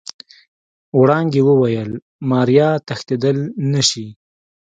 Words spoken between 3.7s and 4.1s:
نشي.